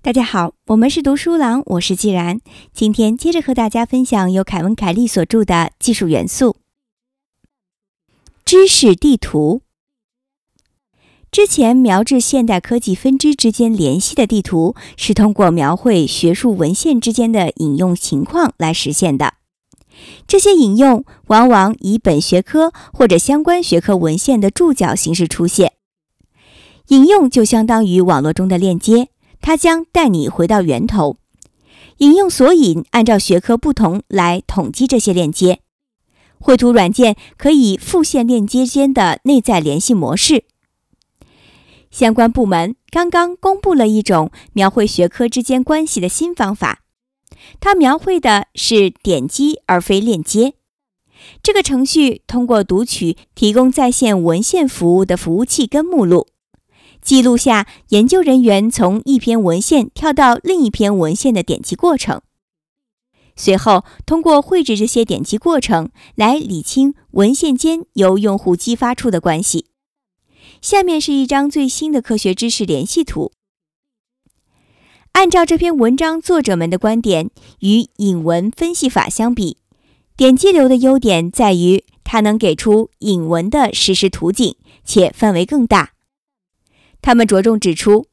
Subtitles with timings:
[0.00, 2.40] 大家好，我们是读书郎，我是既然。
[2.74, 6.56] 今天接着和大家分享由凯文·凯利所著的《技术元素：
[8.44, 9.62] 知识地图》。
[11.30, 19.41] 之前描制现代科技分支之间联系的地图，是通过描绘学术文献之间的引用情况来实现的。
[20.26, 25.72] 这些引用往往以本学科或者相关学科文献的注脚形式出现。
[26.88, 29.08] 引用就相当于网络中的链接。
[29.44, 31.16] 它将带你回到源头，
[31.96, 35.58] 引用索引，按照学科不同来统计这些链接。
[36.38, 40.44] 绘图软件可以复现链接间的内在联系模式。
[41.90, 46.81] 相关部门刚刚公布了一种描绘学科之间关系的新方法，
[47.60, 50.54] 它描绘的是点击而非链接。
[51.42, 56.26] 这个程序通过读取提供在线文献服务的服务器跟目录。
[57.00, 62.22] 记录下研究人员从一篇文献跳到另一篇文献的点击过程，
[63.34, 69.66] 随后通过绘制这些点击过程来理清文献间由用户激发出的关系。
[70.60, 73.32] 下面是一张最新的科学知识联系图。
[75.12, 79.58] 按照这篇文章作者们的观点，与引文分析法相比，
[80.16, 85.90] 点击流的优点在于它能给出引文的实时图景，且范围更大。
[87.02, 88.06] 他们着重指出，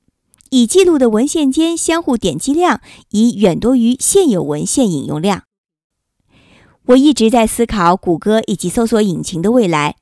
[0.50, 5.44] 已记录的文献间相互点击量已远多于现有文献引用量。
[6.88, 9.95] 我一直在思考谷歌以及搜索引擎的未来。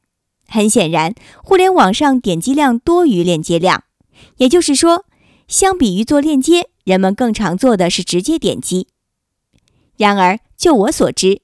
[0.47, 3.83] 很显然，互联网上点击量多于链接量，
[4.37, 5.05] 也就是说，
[5.47, 8.87] 相比于做链接，人们更常做的是直接点击。
[9.95, 11.41] 然而，就我所知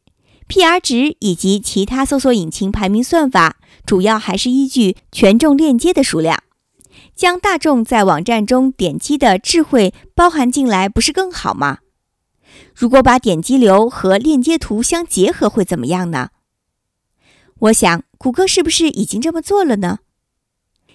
[0.49, 6.43] ，PR 值以及其他搜索引擎排名算法主要还是依据权重链接的数量。
[7.15, 11.79] 将大众在网站中点击的智慧包含进来，不是更好吗？
[12.75, 16.29] 如果把点击流和链接图相结合，会怎么样呢？
[17.59, 19.99] 我想，谷歌是不是已经这么做了呢？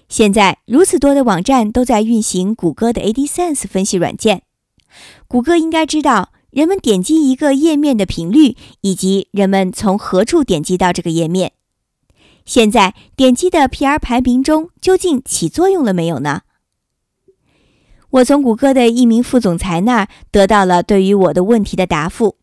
[0.09, 4.43] 现在，如此多的网站都在运行谷歌的 AdSense 分析软件，
[5.27, 11.53] 谷歌应该知道人们点击一个页面的频率，以及人们从何处点击到这个页面。
[12.47, 16.41] 现在点击的 PR 排名中究竟起作用了没有呢？
[18.09, 22.37] 我从谷歌的一名副总裁那儿得到了对于我的问题的答复：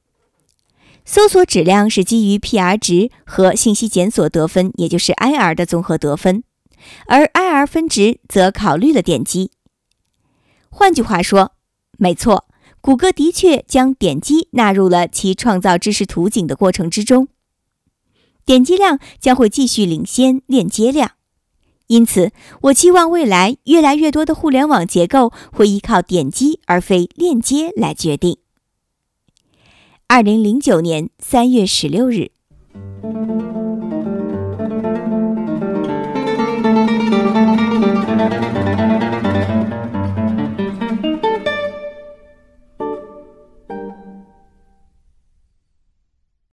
[1.04, 6.44] 搜索质量是基于 PR 值和信息检索得分，也就是 IR 的综合得分，
[7.08, 9.52] 而 IR 分值则考虑了点击。
[10.70, 11.54] 换句话说，
[11.98, 12.48] 没错，
[12.82, 17.28] 谷歌的确将点击纳入了其创造知识图景的过程之中。
[18.46, 21.14] 点击量将会继续领先链接量，
[21.88, 22.32] 因此
[22.62, 28.38] 我期望未来越来越多的互联网结构会依靠点击而非链接来决定。
[30.08, 32.35] 二零零九年三月十六日。